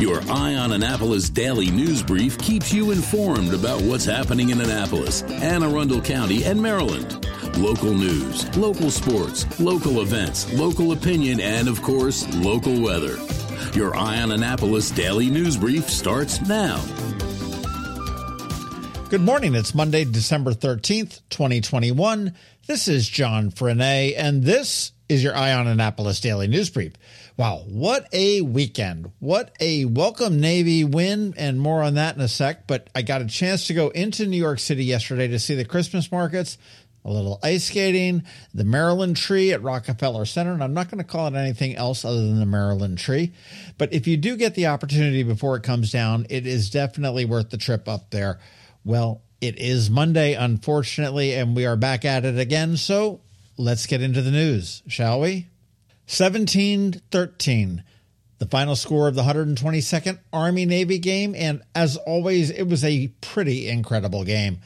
Your 0.00 0.22
Eye 0.30 0.54
on 0.54 0.72
Annapolis 0.72 1.28
daily 1.28 1.70
news 1.70 2.02
brief 2.02 2.38
keeps 2.38 2.72
you 2.72 2.90
informed 2.90 3.52
about 3.52 3.82
what's 3.82 4.06
happening 4.06 4.48
in 4.48 4.58
Annapolis, 4.58 5.20
Anne 5.24 5.62
Arundel 5.62 6.00
County, 6.00 6.42
and 6.44 6.58
Maryland. 6.58 7.26
Local 7.58 7.92
news, 7.92 8.56
local 8.56 8.90
sports, 8.90 9.60
local 9.60 10.00
events, 10.00 10.50
local 10.54 10.92
opinion, 10.92 11.38
and 11.38 11.68
of 11.68 11.82
course, 11.82 12.26
local 12.36 12.80
weather. 12.80 13.18
Your 13.74 13.94
Eye 13.94 14.22
on 14.22 14.32
Annapolis 14.32 14.90
daily 14.90 15.28
news 15.28 15.58
brief 15.58 15.90
starts 15.90 16.40
now. 16.48 16.82
Good 19.10 19.20
morning. 19.20 19.54
It's 19.54 19.74
Monday, 19.74 20.06
December 20.06 20.54
13th, 20.54 21.20
2021. 21.28 22.34
This 22.70 22.86
is 22.86 23.08
John 23.08 23.50
Frenaye, 23.50 24.14
and 24.16 24.44
this 24.44 24.92
is 25.08 25.24
your 25.24 25.34
Eye 25.34 25.54
on 25.54 25.66
Annapolis 25.66 26.20
Daily 26.20 26.46
News 26.46 26.70
Brief. 26.70 26.92
Wow, 27.36 27.64
what 27.66 28.06
a 28.12 28.42
weekend. 28.42 29.10
What 29.18 29.52
a 29.58 29.86
welcome 29.86 30.38
Navy 30.38 30.84
win, 30.84 31.34
and 31.36 31.58
more 31.60 31.82
on 31.82 31.94
that 31.94 32.14
in 32.14 32.20
a 32.20 32.28
sec. 32.28 32.68
But 32.68 32.88
I 32.94 33.02
got 33.02 33.22
a 33.22 33.26
chance 33.26 33.66
to 33.66 33.74
go 33.74 33.88
into 33.88 34.24
New 34.24 34.36
York 34.36 34.60
City 34.60 34.84
yesterday 34.84 35.26
to 35.26 35.40
see 35.40 35.56
the 35.56 35.64
Christmas 35.64 36.12
markets, 36.12 36.58
a 37.04 37.10
little 37.10 37.40
ice 37.42 37.64
skating, 37.64 38.22
the 38.54 38.62
Maryland 38.62 39.16
tree 39.16 39.52
at 39.52 39.64
Rockefeller 39.64 40.24
Center. 40.24 40.52
And 40.52 40.62
I'm 40.62 40.72
not 40.72 40.92
going 40.92 40.98
to 40.98 41.04
call 41.04 41.26
it 41.26 41.34
anything 41.34 41.74
else 41.74 42.04
other 42.04 42.24
than 42.24 42.38
the 42.38 42.46
Maryland 42.46 42.98
tree. 42.98 43.32
But 43.78 43.92
if 43.92 44.06
you 44.06 44.16
do 44.16 44.36
get 44.36 44.54
the 44.54 44.68
opportunity 44.68 45.24
before 45.24 45.56
it 45.56 45.64
comes 45.64 45.90
down, 45.90 46.24
it 46.30 46.46
is 46.46 46.70
definitely 46.70 47.24
worth 47.24 47.50
the 47.50 47.58
trip 47.58 47.88
up 47.88 48.10
there. 48.10 48.38
Well, 48.84 49.22
it 49.40 49.58
is 49.58 49.90
Monday, 49.90 50.34
unfortunately, 50.34 51.34
and 51.34 51.56
we 51.56 51.64
are 51.66 51.76
back 51.76 52.04
at 52.04 52.24
it 52.24 52.38
again. 52.38 52.76
So 52.76 53.20
let's 53.56 53.86
get 53.86 54.02
into 54.02 54.22
the 54.22 54.30
news, 54.30 54.82
shall 54.86 55.20
we? 55.20 55.48
17 56.06 57.00
13, 57.10 57.84
the 58.38 58.46
final 58.46 58.76
score 58.76 59.08
of 59.08 59.14
the 59.14 59.22
122nd 59.22 60.18
Army 60.32 60.66
Navy 60.66 60.98
game. 60.98 61.34
And 61.34 61.62
as 61.74 61.96
always, 61.96 62.50
it 62.50 62.64
was 62.64 62.84
a 62.84 63.08
pretty 63.20 63.68
incredible 63.68 64.24
game. 64.24 64.58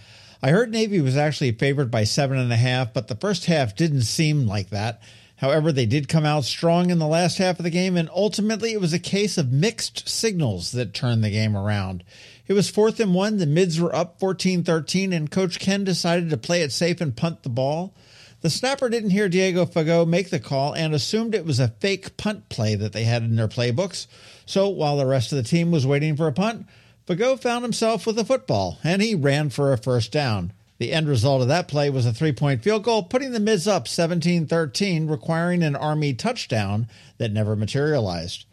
I 0.43 0.51
heard 0.51 0.71
Navy 0.71 1.01
was 1.01 1.17
actually 1.17 1.53
favored 1.53 1.91
by 1.91 2.05
seven 2.05 2.39
and 2.39 2.53
a 2.53 2.57
half, 2.57 2.93
but 2.93 3.09
the 3.09 3.15
first 3.15 3.47
half 3.47 3.77
didn't 3.77 4.03
seem 4.03 4.47
like 4.47 4.71
that. 4.71 5.03
However, 5.37 5.73
they 5.73 5.87
did 5.87 6.09
come 6.09 6.25
out 6.25 6.45
strong 6.45 6.91
in 6.91 6.99
the 6.99 7.07
last 7.07 7.39
half 7.39 7.59
of 7.59 7.65
the 7.65 7.71
game, 7.71 7.97
and 7.97 8.09
ultimately 8.15 8.73
it 8.73 8.81
was 8.81 8.93
a 8.93 8.99
case 8.99 9.37
of 9.37 9.53
mixed 9.53 10.09
signals 10.09 10.73
that 10.73 10.95
turned 10.95 11.25
the 11.25 11.31
game 11.31 11.57
around. 11.57 12.05
It 12.47 12.53
was 12.53 12.69
fourth 12.69 13.01
and 13.01 13.15
one. 13.15 13.39
The 13.39 13.47
mids 13.47 13.81
were 13.81 13.95
up 13.95 14.21
14 14.21 14.65
13, 14.65 15.13
and 15.13 15.31
Coach 15.31 15.59
Ken 15.59 15.85
decided 15.85 16.31
to 16.31 16.37
play 16.37 16.63
it 16.63 16.73
safe 16.73 17.01
and 17.01 17.17
punt 17.17 17.43
the 17.43 17.49
ball. 17.49 17.95
The 18.43 18.51
snapper 18.51 18.91
didn't 18.91 19.11
hear 19.11 19.31
Diego 19.31 19.65
Fagot 19.65 20.07
make 20.07 20.29
the 20.29 20.39
call 20.39 20.75
and 20.75 20.95
assumed 20.95 21.35
it 21.35 21.47
was 21.47 21.59
a 21.59 21.69
fake 21.69 22.19
punt 22.19 22.51
play 22.51 22.75
that 22.75 22.93
they 22.93 23.05
had 23.05 23.23
in 23.23 23.37
their 23.37 23.49
playbooks. 23.49 24.07
So 24.45 24.69
while 24.69 24.99
the 24.99 25.07
rest 25.07 25.33
of 25.33 25.37
the 25.37 25.49
team 25.49 25.71
was 25.71 25.87
waiting 25.87 26.15
for 26.15 26.27
a 26.27 26.33
punt, 26.33 26.67
Fagot 27.07 27.41
found 27.41 27.65
himself 27.65 28.07
with 28.07 28.19
a 28.19 28.25
football 28.25 28.79
and 28.85 29.01
he 29.01 29.15
ran 29.15 29.49
for 29.49 29.73
a 29.73 29.79
first 29.79 30.13
down. 30.13 30.53
The 30.77 30.93
end 30.93 31.09
result 31.09 31.41
of 31.41 31.49
that 31.49 31.69
play 31.69 31.89
was 31.89 32.05
a 32.05 32.13
three 32.13 32.33
point 32.33 32.63
field 32.63 32.83
goal, 32.83 33.05
putting 33.05 33.33
the 33.33 33.41
Mids 33.41 33.67
up 33.67 33.89
17 33.89 34.47
13, 34.47 35.07
requiring 35.07 35.63
an 35.63 35.75
Army 35.75 36.13
touchdown 36.13 36.89
that 37.17 37.33
never 37.33 37.57
materialized. 37.57 38.45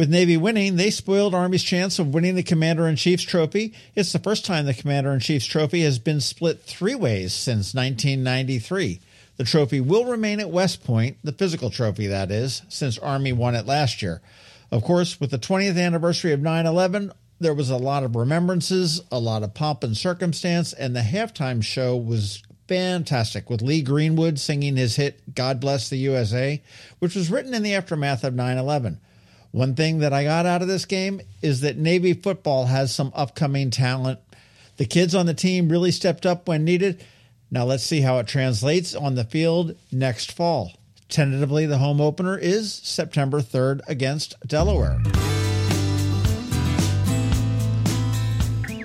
With 0.00 0.08
Navy 0.08 0.38
winning, 0.38 0.76
they 0.76 0.90
spoiled 0.90 1.34
Army's 1.34 1.62
chance 1.62 1.98
of 1.98 2.14
winning 2.14 2.34
the 2.34 2.42
Commander 2.42 2.88
in 2.88 2.96
Chief's 2.96 3.22
trophy. 3.22 3.74
It's 3.94 4.14
the 4.14 4.18
first 4.18 4.46
time 4.46 4.64
the 4.64 4.72
Commander 4.72 5.12
in 5.12 5.20
Chief's 5.20 5.44
trophy 5.44 5.82
has 5.82 5.98
been 5.98 6.22
split 6.22 6.62
three 6.62 6.94
ways 6.94 7.34
since 7.34 7.74
1993. 7.74 8.98
The 9.36 9.44
trophy 9.44 9.78
will 9.78 10.06
remain 10.06 10.40
at 10.40 10.48
West 10.48 10.84
Point, 10.84 11.18
the 11.22 11.32
physical 11.32 11.68
trophy 11.68 12.06
that 12.06 12.30
is, 12.30 12.62
since 12.70 12.96
Army 12.96 13.34
won 13.34 13.54
it 13.54 13.66
last 13.66 14.00
year. 14.00 14.22
Of 14.70 14.84
course, 14.84 15.20
with 15.20 15.32
the 15.32 15.38
20th 15.38 15.78
anniversary 15.78 16.32
of 16.32 16.40
9 16.40 16.64
11, 16.64 17.12
there 17.38 17.52
was 17.52 17.68
a 17.68 17.76
lot 17.76 18.02
of 18.02 18.16
remembrances, 18.16 19.02
a 19.12 19.18
lot 19.18 19.42
of 19.42 19.52
pomp 19.52 19.84
and 19.84 19.94
circumstance, 19.94 20.72
and 20.72 20.96
the 20.96 21.00
halftime 21.00 21.62
show 21.62 21.94
was 21.94 22.42
fantastic 22.66 23.50
with 23.50 23.60
Lee 23.60 23.82
Greenwood 23.82 24.38
singing 24.38 24.76
his 24.76 24.96
hit 24.96 25.34
God 25.34 25.60
Bless 25.60 25.90
the 25.90 25.98
USA, 25.98 26.62
which 27.00 27.14
was 27.14 27.30
written 27.30 27.52
in 27.52 27.62
the 27.62 27.74
aftermath 27.74 28.24
of 28.24 28.32
9 28.32 28.56
11. 28.56 28.98
One 29.52 29.74
thing 29.74 29.98
that 29.98 30.12
I 30.12 30.24
got 30.24 30.46
out 30.46 30.62
of 30.62 30.68
this 30.68 30.84
game 30.84 31.20
is 31.42 31.62
that 31.62 31.76
Navy 31.76 32.12
football 32.12 32.66
has 32.66 32.94
some 32.94 33.12
upcoming 33.14 33.70
talent. 33.70 34.20
The 34.76 34.84
kids 34.84 35.14
on 35.14 35.26
the 35.26 35.34
team 35.34 35.68
really 35.68 35.90
stepped 35.90 36.24
up 36.24 36.46
when 36.46 36.64
needed. 36.64 37.04
Now 37.50 37.64
let's 37.64 37.84
see 37.84 38.00
how 38.00 38.18
it 38.18 38.28
translates 38.28 38.94
on 38.94 39.16
the 39.16 39.24
field 39.24 39.74
next 39.90 40.32
fall. 40.32 40.72
Tentatively, 41.08 41.66
the 41.66 41.78
home 41.78 42.00
opener 42.00 42.38
is 42.38 42.72
September 42.72 43.40
3rd 43.40 43.80
against 43.88 44.36
Delaware. 44.46 45.02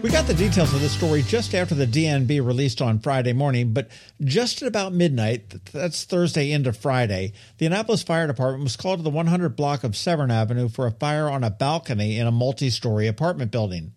We 0.05 0.11
got 0.11 0.27
the 0.27 0.35
details 0.35 0.71
of 0.71 0.81
this 0.81 0.91
story 0.91 1.23
just 1.23 1.55
after 1.55 1.73
the 1.73 1.87
DNB 1.87 2.45
released 2.45 2.79
on 2.79 2.99
Friday 2.99 3.33
morning, 3.33 3.73
but 3.73 3.87
just 4.23 4.61
at 4.61 4.67
about 4.67 4.93
midnight, 4.93 5.65
that's 5.71 6.03
Thursday 6.03 6.51
into 6.51 6.73
Friday, 6.73 7.33
the 7.57 7.65
Annapolis 7.65 8.03
Fire 8.03 8.27
Department 8.27 8.65
was 8.65 8.75
called 8.75 8.99
to 8.99 9.03
the 9.03 9.09
100 9.09 9.55
block 9.55 9.83
of 9.83 9.97
Severn 9.97 10.29
Avenue 10.29 10.69
for 10.69 10.85
a 10.85 10.91
fire 10.91 11.27
on 11.27 11.43
a 11.43 11.49
balcony 11.49 12.19
in 12.19 12.27
a 12.27 12.31
multi 12.31 12.69
story 12.69 13.07
apartment 13.07 13.49
building. 13.49 13.93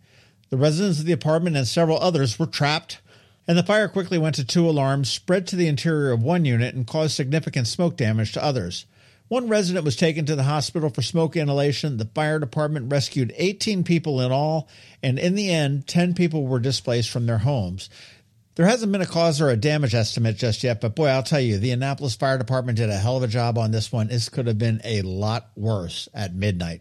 The 0.48 0.56
residents 0.56 0.98
of 0.98 1.04
the 1.04 1.12
apartment 1.12 1.58
and 1.58 1.68
several 1.68 1.98
others 1.98 2.38
were 2.38 2.46
trapped, 2.46 3.02
and 3.46 3.58
the 3.58 3.62
fire 3.62 3.86
quickly 3.86 4.16
went 4.16 4.36
to 4.36 4.46
two 4.46 4.66
alarms, 4.66 5.10
spread 5.10 5.46
to 5.48 5.56
the 5.56 5.68
interior 5.68 6.12
of 6.12 6.22
one 6.22 6.46
unit, 6.46 6.74
and 6.74 6.86
caused 6.86 7.16
significant 7.16 7.66
smoke 7.66 7.98
damage 7.98 8.32
to 8.32 8.42
others. 8.42 8.86
One 9.28 9.48
resident 9.48 9.84
was 9.84 9.96
taken 9.96 10.24
to 10.26 10.36
the 10.36 10.44
hospital 10.44 10.88
for 10.88 11.02
smoke 11.02 11.36
inhalation. 11.36 11.98
The 11.98 12.06
fire 12.14 12.38
department 12.38 12.90
rescued 12.90 13.34
18 13.36 13.84
people 13.84 14.22
in 14.22 14.32
all, 14.32 14.68
and 15.02 15.18
in 15.18 15.34
the 15.34 15.50
end, 15.50 15.86
10 15.86 16.14
people 16.14 16.46
were 16.46 16.58
displaced 16.58 17.10
from 17.10 17.26
their 17.26 17.38
homes. 17.38 17.90
There 18.54 18.66
hasn't 18.66 18.90
been 18.90 19.02
a 19.02 19.06
cause 19.06 19.40
or 19.40 19.50
a 19.50 19.56
damage 19.56 19.94
estimate 19.94 20.36
just 20.36 20.64
yet, 20.64 20.80
but 20.80 20.96
boy, 20.96 21.08
I'll 21.08 21.22
tell 21.22 21.40
you, 21.40 21.58
the 21.58 21.70
Annapolis 21.70 22.16
Fire 22.16 22.38
Department 22.38 22.78
did 22.78 22.90
a 22.90 22.96
hell 22.96 23.18
of 23.18 23.22
a 23.22 23.28
job 23.28 23.56
on 23.56 23.70
this 23.70 23.92
one. 23.92 24.08
This 24.08 24.28
could 24.28 24.46
have 24.46 24.58
been 24.58 24.80
a 24.82 25.02
lot 25.02 25.50
worse 25.54 26.08
at 26.12 26.34
midnight. 26.34 26.80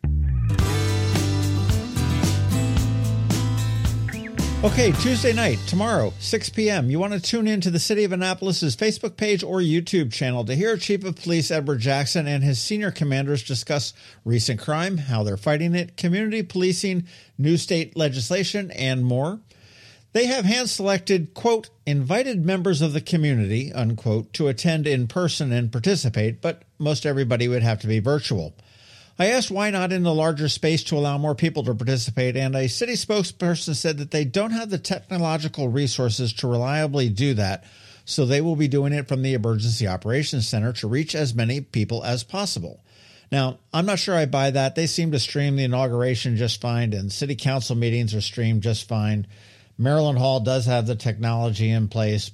Okay, 4.64 4.92
Tuesday 4.94 5.34
night, 5.34 5.60
tomorrow, 5.68 6.12
6 6.20 6.50
p.m. 6.50 6.90
You 6.90 6.98
want 6.98 7.14
to 7.14 7.20
tune 7.20 7.48
in 7.48 7.62
to 7.62 7.70
the 7.70 7.78
City 7.78 8.04
of 8.06 8.12
Annapolis's 8.12 8.76
Facebook 8.76 9.16
page 9.16 9.44
or 9.44 9.60
YouTube 9.60 10.12
channel 10.12 10.44
to 10.46 10.56
hear 10.56 10.76
Chief 10.78 11.04
of 11.04 11.16
Police 11.16 11.52
Edward 11.52 11.80
Jackson 11.80 12.26
and 12.26 12.44
his 12.44 12.60
senior 12.60 12.90
commanders 12.90 13.44
discuss 13.44 13.94
recent 14.26 14.60
crime, 14.60 14.98
how 14.98 15.22
they're 15.22 15.38
fighting 15.38 15.76
it, 15.76 15.96
community 15.96 16.42
policing, 16.42 17.06
new 17.38 17.56
state 17.56 17.96
legislation, 17.96 18.72
and 18.72 19.06
more. 19.06 19.40
They 20.14 20.26
have 20.26 20.46
hand 20.46 20.72
selected, 20.72 21.36
quote, 21.36 21.70
invited 21.86 22.44
members 22.44 22.82
of 22.82 22.94
the 22.94 23.02
community, 23.02 23.72
unquote, 23.72 24.34
to 24.34 24.48
attend 24.48 24.88
in 24.88 25.08
person 25.08 25.52
and 25.52 25.72
participate, 25.72 26.42
but 26.42 26.64
most 26.80 27.06
everybody 27.06 27.48
would 27.48 27.62
have 27.62 27.80
to 27.82 27.88
be 27.88 28.00
virtual. 28.00 28.56
I 29.20 29.28
asked 29.28 29.50
why 29.50 29.72
not 29.72 29.92
in 29.92 30.06
a 30.06 30.14
larger 30.14 30.48
space 30.48 30.84
to 30.84 30.98
allow 30.98 31.18
more 31.18 31.34
people 31.34 31.64
to 31.64 31.74
participate, 31.74 32.38
and 32.38 32.56
a 32.56 32.70
city 32.70 32.94
spokesperson 32.94 33.76
said 33.76 33.98
that 33.98 34.12
they 34.12 34.26
don't 34.26 34.52
have 34.52 34.70
the 34.70 34.78
technological 34.78 35.70
resources 35.70 36.34
to 36.34 36.48
reliably 36.48 37.10
do 37.10 37.34
that, 37.34 37.64
so 38.06 38.26
they 38.26 38.42
will 38.42 38.56
be 38.56 38.68
doing 38.68 38.94
it 38.94 39.08
from 39.08 39.24
the 39.24 39.34
Emergency 39.34 39.88
Operations 39.88 40.48
Center 40.48 40.72
to 40.74 40.88
reach 40.88 41.16
as 41.16 41.34
many 41.34 41.62
people 41.62 42.04
as 42.04 42.24
possible. 42.24 42.84
Now, 43.32 43.58
I'm 43.74 43.88
not 43.88 44.00
sure 44.00 44.16
I 44.16 44.28
buy 44.28 44.52
that. 44.52 44.76
They 44.76 44.86
seem 44.86 45.12
to 45.12 45.20
stream 45.20 45.56
the 45.56 45.64
inauguration 45.64 46.38
just 46.38 46.62
fine, 46.62 46.94
and 46.94 47.12
city 47.12 47.36
council 47.36 47.76
meetings 47.76 48.14
are 48.14 48.22
streamed 48.22 48.62
just 48.62 48.88
fine. 48.88 49.26
Maryland 49.80 50.20
Hall 50.20 50.42
does 50.42 50.68
have 50.68 50.86
the 50.86 50.96
technology 50.96 51.72
in 51.72 51.88
place, 51.88 52.30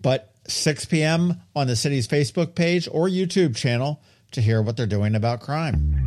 but 0.00 0.32
6 0.46 0.84
p.m. 0.86 1.42
on 1.56 1.66
the 1.66 1.76
city's 1.76 2.06
Facebook 2.06 2.54
page 2.54 2.88
or 2.90 3.08
YouTube 3.08 3.56
channel 3.56 4.00
to 4.32 4.40
hear 4.40 4.62
what 4.62 4.76
they're 4.76 4.86
doing 4.86 5.14
about 5.14 5.40
crime. 5.40 5.98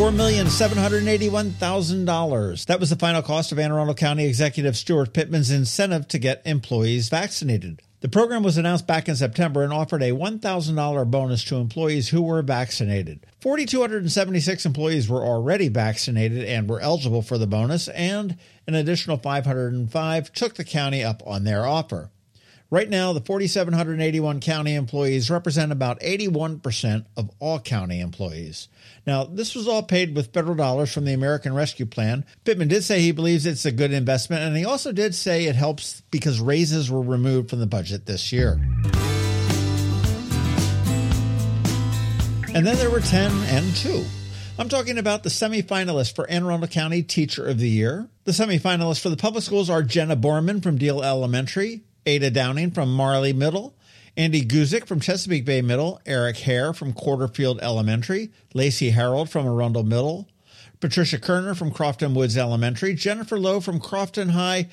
$4,781,000. 0.00 2.64
That 2.64 2.80
was 2.80 2.88
the 2.88 2.96
final 2.96 3.20
cost 3.20 3.52
of 3.52 3.58
Anne 3.58 3.70
Arundel 3.70 3.94
County 3.94 4.24
Executive 4.24 4.74
Steuart 4.74 5.12
Pittman's 5.12 5.50
incentive 5.50 6.08
to 6.08 6.18
get 6.18 6.40
employees 6.46 7.10
vaccinated. 7.10 7.82
The 8.00 8.08
program 8.08 8.42
was 8.42 8.56
announced 8.56 8.86
back 8.86 9.10
in 9.10 9.16
September 9.16 9.62
and 9.62 9.74
offered 9.74 10.02
a 10.02 10.12
$1,000 10.12 11.10
bonus 11.10 11.44
to 11.44 11.56
employees 11.56 12.08
who 12.08 12.22
were 12.22 12.40
vaccinated. 12.40 13.26
4,276 13.42 14.64
employees 14.64 15.06
were 15.06 15.22
already 15.22 15.68
vaccinated 15.68 16.46
and 16.46 16.66
were 16.66 16.80
eligible 16.80 17.20
for 17.20 17.36
the 17.36 17.46
bonus, 17.46 17.88
and 17.88 18.38
an 18.66 18.74
additional 18.74 19.18
505 19.18 20.32
took 20.32 20.54
the 20.54 20.64
county 20.64 21.04
up 21.04 21.22
on 21.26 21.44
their 21.44 21.66
offer. 21.66 22.10
Right 22.72 22.88
now, 22.88 23.12
the 23.12 23.20
4,781 23.20 24.38
county 24.38 24.76
employees 24.76 25.28
represent 25.28 25.72
about 25.72 25.98
81% 26.00 27.04
of 27.16 27.28
all 27.40 27.58
county 27.58 27.98
employees. 28.00 28.68
Now, 29.04 29.24
this 29.24 29.56
was 29.56 29.66
all 29.66 29.82
paid 29.82 30.14
with 30.14 30.32
federal 30.32 30.54
dollars 30.54 30.92
from 30.92 31.04
the 31.04 31.12
American 31.12 31.52
Rescue 31.52 31.86
Plan. 31.86 32.24
Pittman 32.44 32.68
did 32.68 32.84
say 32.84 33.00
he 33.00 33.10
believes 33.10 33.44
it's 33.44 33.64
a 33.64 33.72
good 33.72 33.92
investment, 33.92 34.42
and 34.42 34.56
he 34.56 34.64
also 34.64 34.92
did 34.92 35.16
say 35.16 35.46
it 35.46 35.56
helps 35.56 36.02
because 36.12 36.40
raises 36.40 36.88
were 36.92 37.02
removed 37.02 37.50
from 37.50 37.58
the 37.58 37.66
budget 37.66 38.06
this 38.06 38.30
year. 38.30 38.52
And 42.54 42.64
then 42.64 42.76
there 42.76 42.90
were 42.90 43.00
10 43.00 43.32
and 43.32 43.76
2. 43.76 44.04
I'm 44.60 44.68
talking 44.68 44.98
about 44.98 45.24
the 45.24 45.28
semifinalists 45.28 46.14
for 46.14 46.28
Anne 46.30 46.44
Arundel 46.44 46.68
County 46.68 47.02
Teacher 47.02 47.46
of 47.46 47.58
the 47.58 47.68
Year. 47.68 48.08
The 48.24 48.32
semifinalists 48.32 49.00
for 49.00 49.08
the 49.08 49.16
public 49.16 49.42
schools 49.42 49.70
are 49.70 49.82
Jenna 49.82 50.16
Borman 50.16 50.62
from 50.62 50.78
Deale 50.78 51.02
Elementary, 51.02 51.82
Ada 52.06 52.30
Downing 52.30 52.70
from 52.70 52.94
Marley 52.94 53.32
Middle, 53.32 53.74
Andy 54.16 54.44
Guzik 54.44 54.86
from 54.86 55.00
Chesapeake 55.00 55.44
Bay 55.44 55.62
Middle, 55.62 56.00
Eric 56.06 56.38
Hare 56.38 56.72
from 56.72 56.92
Quarterfield 56.92 57.60
Elementary, 57.60 58.30
Lacey 58.54 58.90
Harold 58.90 59.30
from 59.30 59.46
Arundel 59.46 59.84
Middle, 59.84 60.28
Patricia 60.80 61.18
Kerner 61.18 61.54
from 61.54 61.70
Crofton 61.70 62.14
Woods 62.14 62.36
Elementary, 62.36 62.94
Jennifer 62.94 63.38
Lowe 63.38 63.60
from 63.60 63.80
Crofton 63.80 64.30
High, 64.30 64.68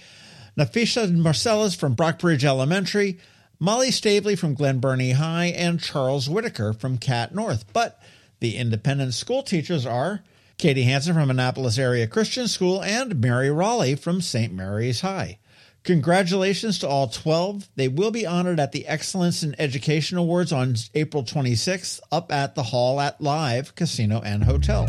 Nafisha 0.57 1.13
Marcellus 1.13 1.75
from 1.75 1.95
Brockbridge 1.95 2.43
Elementary, 2.43 3.19
Molly 3.59 3.89
Stavely 3.89 4.35
from 4.37 4.53
Glen 4.53 4.79
Burnie 4.79 5.11
High, 5.11 5.47
and 5.47 5.79
Charles 5.79 6.29
Whitaker 6.29 6.73
from 6.73 6.97
CAT 6.97 7.33
North. 7.35 7.65
But 7.73 8.01
the 8.39 8.55
independent 8.55 9.13
school 9.13 9.43
teachers 9.43 9.85
are 9.85 10.21
Katie 10.57 10.83
Hanson 10.83 11.13
from 11.13 11.29
Annapolis 11.29 11.77
Area 11.77 12.07
Christian 12.07 12.47
School 12.47 12.81
and 12.83 13.21
Mary 13.21 13.51
Raleigh 13.51 13.95
from 13.95 14.21
St. 14.21 14.53
Mary's 14.53 15.01
High. 15.01 15.39
Congratulations 15.87 16.79
to 16.79 16.87
all 16.87 17.07
12. 17.07 17.69
They 17.77 17.87
will 17.87 18.11
be 18.11 18.27
honored 18.27 18.59
at 18.59 18.73
the 18.73 18.85
Excellence 18.87 19.41
in 19.41 19.55
Education 19.57 20.17
Awards 20.17 20.51
on 20.51 20.75
April 20.93 21.23
26th 21.23 22.01
up 22.11 22.29
at 22.29 22.55
the 22.55 22.63
Hall 22.63 22.99
at 22.99 23.21
Live 23.21 23.73
Casino 23.73 24.19
and 24.21 24.43
Hotel. 24.43 24.85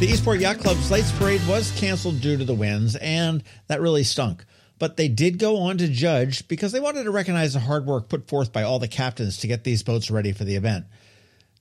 The 0.00 0.06
Eastport 0.08 0.40
Yacht 0.40 0.58
Club's 0.58 0.90
Lights 0.90 1.12
Parade 1.18 1.46
was 1.46 1.70
canceled 1.78 2.22
due 2.22 2.38
to 2.38 2.46
the 2.46 2.54
winds, 2.54 2.96
and 2.96 3.44
that 3.66 3.82
really 3.82 4.04
stunk 4.04 4.46
but 4.78 4.98
they 4.98 5.08
did 5.08 5.38
go 5.38 5.56
on 5.56 5.78
to 5.78 5.88
judge 5.88 6.46
because 6.48 6.70
they 6.70 6.80
wanted 6.80 7.04
to 7.04 7.10
recognize 7.10 7.54
the 7.54 7.60
hard 7.60 7.86
work 7.86 8.10
put 8.10 8.28
forth 8.28 8.52
by 8.52 8.62
all 8.62 8.78
the 8.78 8.86
captains 8.86 9.38
to 9.38 9.46
get 9.46 9.64
these 9.64 9.82
boats 9.82 10.10
ready 10.10 10.32
for 10.32 10.44
the 10.44 10.54
event. 10.54 10.84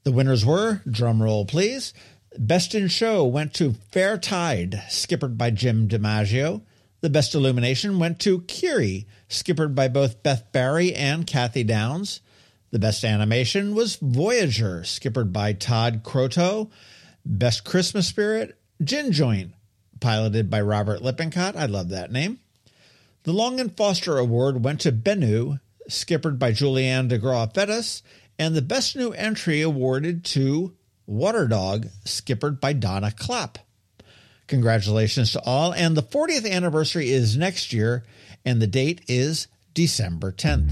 The 0.04 0.12
winners 0.12 0.46
were, 0.46 0.82
drumroll 0.86 1.48
please, 1.48 1.94
Best 2.38 2.76
in 2.76 2.88
Show 2.88 3.26
went 3.26 3.54
to 3.56 3.76
Fair 3.92 4.18
Tide, 4.18 4.84
skippered 4.90 5.38
by 5.38 5.52
Jim 5.52 5.88
DiMaggio. 5.88 6.62
The 7.02 7.10
Best 7.10 7.36
Illumination 7.36 8.00
went 8.00 8.20
to 8.22 8.42
Kiri, 8.42 9.08
skippered 9.28 9.76
by 9.76 9.88
both 9.88 10.24
Beth 10.24 10.52
Barry 10.52 10.94
and 10.94 11.26
Kathy 11.28 11.64
Downs. 11.64 12.22
The 12.72 12.80
Best 12.80 13.06
Animation 13.06 13.76
was 13.76 13.98
Voyager, 13.98 14.84
skippered 14.84 15.32
by 15.32 15.54
Todd 15.54 16.04
Croto. 16.04 16.70
Best 17.26 17.64
Christmas 17.64 18.08
Spirit, 18.08 18.58
Gin 18.84 19.12
Joint, 19.12 19.54
piloted 20.00 20.50
by 20.50 20.62
Robert 20.62 21.02
Lippincott. 21.02 21.56
I 21.56 21.66
love 21.68 21.90
that 21.90 22.12
name. 22.12 22.40
The 23.24 23.34
Long 23.34 23.60
and 23.60 23.76
Foster 23.76 24.18
Award 24.18 24.64
went 24.64 24.82
to 24.82 24.92
Bennu, 24.92 25.60
skippered 25.88 26.38
by 26.38 26.52
Julianne 26.52 27.08
de 27.08 27.18
Graaf 27.18 27.54
Vettis, 27.54 28.02
and 28.38 28.56
the 28.56 28.62
Best 28.62 28.96
New 28.96 29.12
Entry 29.12 29.62
awarded 29.62 30.26
to 30.26 30.76
Water 31.08 31.48
Dog, 31.48 31.88
skippered 32.04 32.60
by 32.60 32.74
Donna 32.74 33.12
Clapp. 33.12 33.60
Congratulations 34.48 35.32
to 35.32 35.42
all, 35.44 35.74
and 35.74 35.96
the 35.98 36.04
40th 36.04 36.50
anniversary 36.50 37.10
is 37.10 37.36
next 37.38 37.74
year, 37.74 38.04
and 38.46 38.62
the 38.62 38.68
date 38.68 39.02
is 39.08 39.48
December 39.74 40.32
10th. 40.32 40.72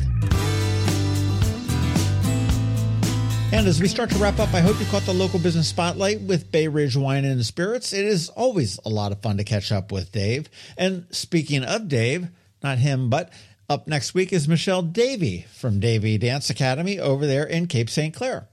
And 3.53 3.67
as 3.67 3.79
we 3.79 3.87
start 3.87 4.09
to 4.09 4.17
wrap 4.17 4.39
up, 4.39 4.51
I 4.53 4.61
hope 4.61 4.79
you 4.79 4.85
caught 4.87 5.03
the 5.03 5.13
local 5.13 5.37
business 5.37 5.67
spotlight 5.67 6.21
with 6.21 6.51
Bay 6.51 6.67
Ridge 6.67 6.97
Wine 6.97 7.23
and 7.23 7.45
Spirits. 7.45 7.93
It 7.93 8.03
is 8.03 8.29
always 8.29 8.79
a 8.83 8.89
lot 8.89 9.11
of 9.11 9.21
fun 9.21 9.37
to 9.37 9.43
catch 9.43 9.71
up 9.71 9.91
with 9.91 10.11
Dave. 10.11 10.49
And 10.75 11.05
speaking 11.11 11.63
of 11.63 11.87
Dave, 11.87 12.29
not 12.63 12.79
him, 12.79 13.11
but 13.11 13.31
up 13.69 13.87
next 13.87 14.15
week 14.15 14.33
is 14.33 14.47
Michelle 14.47 14.81
Davy 14.81 15.45
from 15.53 15.79
Davy 15.79 16.17
Dance 16.17 16.49
Academy 16.49 16.99
over 16.99 17.27
there 17.27 17.43
in 17.43 17.67
Cape 17.67 17.91
St. 17.91 18.13
Clair. 18.13 18.47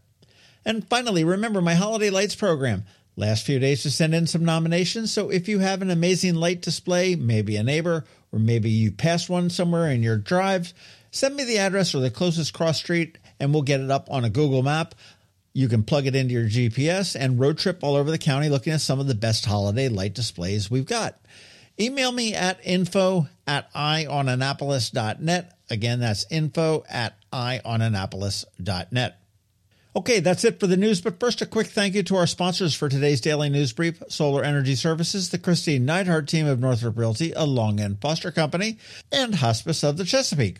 And 0.65 0.87
finally, 0.89 1.25
remember 1.25 1.61
my 1.61 1.75
Holiday 1.75 2.11
Lights 2.11 2.35
program. 2.35 2.85
Last 3.17 3.45
few 3.45 3.59
days 3.59 3.83
to 3.83 3.91
send 3.91 4.15
in 4.15 4.27
some 4.27 4.45
nominations. 4.45 5.13
So 5.13 5.31
if 5.31 5.49
you 5.49 5.59
have 5.59 5.83
an 5.83 5.91
amazing 5.91 6.37
light 6.37 6.63
display, 6.63 7.17
maybe 7.17 7.57
a 7.57 7.63
neighbor, 7.63 8.05
or 8.33 8.39
maybe 8.39 8.71
you 8.71 8.93
passed 8.93 9.29
one 9.29 9.51
somewhere 9.51 9.91
in 9.91 10.03
your 10.03 10.17
drive, 10.17 10.73
send 11.11 11.37
me 11.37 11.45
the 11.45 11.59
address 11.59 11.95
or 11.95 12.01
the 12.01 12.11
closest 12.11 12.55
cross 12.55 12.79
street 12.79 13.19
and 13.39 13.53
we'll 13.53 13.63
get 13.63 13.81
it 13.81 13.91
up 13.91 14.09
on 14.11 14.25
a 14.25 14.31
Google 14.31 14.63
map. 14.63 14.95
You 15.53 15.69
can 15.69 15.83
plug 15.83 16.07
it 16.07 16.15
into 16.15 16.35
your 16.35 16.45
GPS 16.45 17.17
and 17.19 17.41
road 17.41 17.59
trip 17.59 17.81
all 17.83 17.97
over 17.97 18.11
the 18.11 18.19
county 18.19 18.49
looking 18.49 18.73
at 18.73 18.81
some 18.81 19.01
of 19.01 19.09
the 19.09 19.15
best 19.15 19.45
holiday 19.45 19.89
light 19.89 20.15
displays 20.15 20.71
we've 20.71 20.87
got. 20.87 21.19
Email 21.79 22.13
me 22.13 22.35
at 22.35 22.61
info 22.65 23.27
at 23.47 23.73
eyeonannapolis.net. 23.73 25.59
Again, 25.71 26.01
that's 26.01 26.27
info 26.31 26.85
at 26.89 27.17
eyeonannapolis.net. 27.33 29.20
Okay, 29.95 30.21
that's 30.21 30.45
it 30.45 30.61
for 30.61 30.69
the 30.69 30.77
news. 30.77 31.01
But 31.01 31.19
first, 31.19 31.43
a 31.43 31.47
quick 31.47 31.67
thank 31.67 31.95
you 31.95 32.05
to 32.05 32.17
our 32.17 32.27
sponsors 32.27 32.75
for 32.75 32.89
today's 32.89 33.21
daily 33.21 33.49
news 33.49 33.73
brief 33.73 34.01
Solar 34.09 34.45
Energy 34.45 34.77
Services, 34.77 35.31
the 35.31 35.39
Christine 35.39 35.85
Neidhardt 35.85 36.29
team 36.29 36.47
of 36.47 36.61
Northrop 36.61 36.97
Realty, 36.97 37.33
a 37.33 37.45
Long 37.45 37.81
and 37.81 38.01
Foster 38.01 38.31
Company, 38.31 38.79
and 39.11 39.35
Hospice 39.37 39.83
of 39.83 39.97
the 39.97 40.05
Chesapeake. 40.05 40.59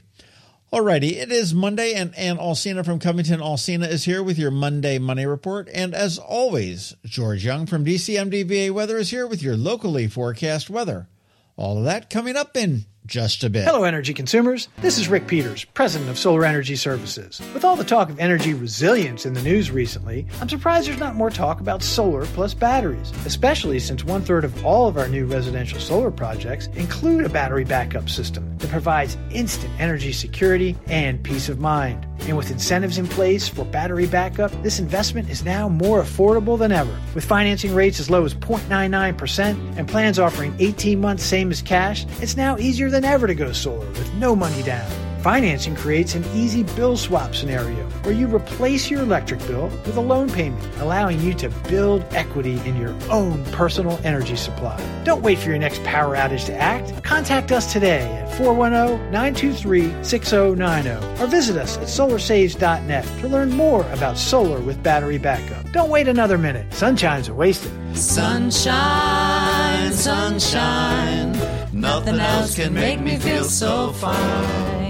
Alrighty, 0.73 1.13
it 1.13 1.31
is 1.31 1.55
Monday, 1.55 1.95
and 1.95 2.13
Ann 2.17 2.39
Alsina 2.39 2.85
from 2.85 2.99
Covington 2.99 3.41
Alsina 3.41 3.89
is 3.89 4.05
here 4.05 4.23
with 4.23 4.39
your 4.39 4.51
Monday 4.51 4.99
Money 4.99 5.27
Report. 5.27 5.69
And 5.73 5.95
as 5.95 6.19
always, 6.19 6.97
George 7.05 7.45
Young 7.45 7.67
from 7.67 7.85
DCMDVA 7.85 8.73
Weather 8.73 8.99
is 8.99 9.11
here 9.11 9.29
with 9.29 9.43
your 9.43 9.57
locally 9.57 10.09
forecast 10.09 10.71
weather. 10.71 11.09
All 11.57 11.79
of 11.79 11.85
that 11.85 12.11
coming 12.11 12.37
up 12.37 12.57
in 12.57 12.87
just 13.07 13.43
a 13.43 13.51
bit. 13.51 13.65
Hello, 13.65 13.83
energy 13.83 14.15
consumers. 14.15 14.69
This 14.79 14.97
is 14.97 15.09
Rick 15.09 15.27
Peters, 15.27 15.65
president 15.65 16.11
of 16.11 16.19
Solar 16.19 16.45
Energy 16.45 16.77
Services. 16.77 17.41
With 17.53 17.65
all 17.65 17.75
the 17.75 17.83
talk 17.83 18.09
of 18.09 18.21
energy 18.21 18.55
resilience 18.55 19.27
in 19.27 19.35
the 19.35 19.43
news 19.43 19.71
recently, 19.71 20.27
I'm 20.41 20.49
surprised 20.49 20.87
there's 20.87 21.01
not 21.01 21.17
more 21.17 21.31
talk 21.31 21.61
about 21.61 21.83
solar 21.83 22.25
plus 22.27 22.55
batteries, 22.55 23.11
especially 23.27 23.81
since 23.81 24.05
one 24.05 24.23
third 24.23 24.45
of 24.45 24.65
all 24.65 24.87
of 24.87 24.97
our 24.97 25.09
new 25.09 25.27
residential 25.27 25.81
solar 25.81 26.11
projects 26.11 26.69
include 26.69 27.25
a 27.25 27.29
battery 27.29 27.65
backup 27.65 28.09
system 28.09 28.57
that 28.59 28.71
provides 28.71 29.17
instant 29.31 29.73
energy 29.81 30.13
security 30.13 30.77
and 30.87 31.23
peace 31.23 31.49
of 31.49 31.59
mind. 31.59 32.07
And 32.29 32.37
with 32.37 32.51
incentives 32.51 32.99
in 32.99 33.07
place 33.07 33.49
for 33.49 33.65
battery 33.65 34.07
backup, 34.07 34.51
this 34.63 34.79
investment 34.79 35.29
is 35.31 35.45
now 35.45 35.69
more 35.69 36.03
affordable 36.03 36.59
than 36.59 36.73
ever. 36.73 36.95
With 37.15 37.25
financing 37.25 37.75
rates 37.75 37.99
as 38.01 38.11
low 38.11 38.25
as 38.25 38.35
0.99% 38.35 39.77
and 39.77 39.89
plans 39.89 40.19
offering 40.19 40.55
18 40.59 41.01
months 41.01 41.25
same 41.25 41.51
as 41.51 41.63
cash, 41.63 42.07
it's 42.21 42.37
now 42.37 42.59
easier 42.59 42.91
than 42.91 43.05
ever 43.05 43.27
to 43.27 43.35
go 43.35 43.53
solar 43.53 43.87
with 43.87 44.15
no 44.15 44.37
money 44.37 44.63
down. 44.63 45.10
Financing 45.23 45.77
creates 45.77 46.15
an 46.15 46.25
easy 46.35 46.63
bill 46.63 46.97
swap 46.97 47.35
scenario 47.35 47.85
where 48.05 48.15
you 48.15 48.27
replace 48.35 48.91
your 48.91 49.03
electric 49.03 49.39
bill 49.47 49.65
with 49.85 49.99
a 49.99 50.01
loan 50.01 50.31
payment, 50.31 50.67
allowing 50.79 51.21
you 51.21 51.35
to 51.35 51.51
build 51.69 52.07
equity 52.13 52.59
in 52.65 52.75
your 52.77 52.97
own 53.11 53.45
personal 53.53 54.01
energy 54.03 54.35
supply. 54.35 54.81
Don't 55.05 55.21
wait 55.23 55.39
for 55.39 55.51
your 55.51 55.59
next 55.59 55.85
power 55.85 56.17
outage 56.17 56.47
to 56.47 56.55
act. 56.55 57.05
Contact 57.05 57.53
us 57.53 57.71
today 57.71 58.01
at 58.01 58.35
410 58.35 59.11
923 59.13 60.03
6090 60.03 61.23
or 61.23 61.27
visit 61.27 61.59
us 61.59 61.77
at 61.77 61.85
solarsaves.net 61.85 63.05
to 63.21 63.29
learn 63.29 63.51
more 63.51 63.83
about 63.93 64.17
solar 64.17 64.61
with 64.61 64.83
battery 64.83 65.19
backup. 65.19 65.71
Don't 65.73 65.91
wait 65.91 66.09
another 66.09 66.39
minute. 66.39 66.73
Sunshine's 66.73 67.29
are 67.29 67.35
wasted. 67.35 67.73
Sunshine, 67.95 69.93
sunshine. 69.93 71.33
Nothing 71.75 72.19
else 72.19 72.57
can 72.57 72.73
make 72.73 73.01
me 73.01 73.19
feel 73.19 73.45
so 73.45 73.93
fine. 73.93 74.90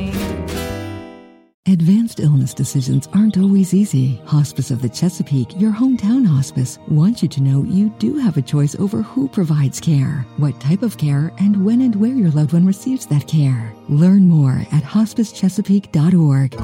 Advanced 1.69 2.21
illness 2.21 2.55
decisions 2.55 3.07
aren't 3.13 3.37
always 3.37 3.75
easy. 3.75 4.17
Hospice 4.25 4.71
of 4.71 4.81
the 4.81 4.89
Chesapeake, 4.89 5.61
your 5.61 5.71
hometown 5.71 6.27
hospice, 6.27 6.79
wants 6.89 7.23
you 7.23 7.29
to 7.29 7.43
know 7.43 7.63
you 7.65 7.91
do 7.99 8.17
have 8.17 8.39
a 8.39 8.43
choice 8.43 8.75
over 8.77 9.03
who 9.03 9.29
provides 9.29 9.79
care, 9.79 10.25
what 10.39 10.59
type 10.59 10.83
of 10.83 10.97
care, 10.97 11.31
and 11.39 11.63
when 11.63 11.83
and 11.83 11.95
where 11.95 12.15
your 12.15 12.31
loved 12.31 12.55
one 12.55 12.65
receives 12.65 13.05
that 13.07 13.29
care. 13.29 13.75
Learn 13.91 14.27
more 14.27 14.65
at 14.73 14.83
hospicechesapeake.org. 14.83 16.55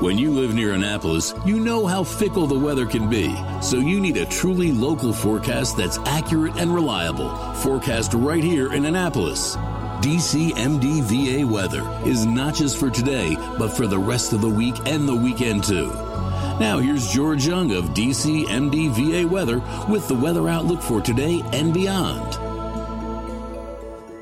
When 0.00 0.16
you 0.16 0.30
live 0.30 0.54
near 0.54 0.72
Annapolis, 0.72 1.34
you 1.44 1.58
know 1.58 1.86
how 1.86 2.04
fickle 2.04 2.46
the 2.46 2.58
weather 2.58 2.86
can 2.86 3.10
be. 3.10 3.34
So 3.60 3.78
you 3.78 4.00
need 4.00 4.18
a 4.18 4.26
truly 4.26 4.70
local 4.70 5.12
forecast 5.12 5.76
that's 5.76 5.98
accurate 6.06 6.56
and 6.56 6.72
reliable. 6.72 7.28
Forecast 7.54 8.14
right 8.14 8.42
here 8.44 8.72
in 8.72 8.86
Annapolis. 8.86 9.56
DCMDVA 10.00 11.44
weather 11.44 11.86
is 12.08 12.24
not 12.24 12.54
just 12.54 12.78
for 12.78 12.88
today, 12.88 13.36
but 13.58 13.68
for 13.68 13.86
the 13.86 13.98
rest 13.98 14.32
of 14.32 14.40
the 14.40 14.48
week 14.48 14.74
and 14.86 15.06
the 15.06 15.14
weekend 15.14 15.62
too. 15.62 15.88
Now 16.58 16.78
here's 16.78 17.12
George 17.12 17.46
Young 17.46 17.72
of 17.72 17.90
DCMDVA 17.90 19.28
weather 19.28 19.62
with 19.90 20.08
the 20.08 20.14
weather 20.14 20.48
outlook 20.48 20.80
for 20.80 21.02
today 21.02 21.42
and 21.52 21.74
beyond. 21.74 22.32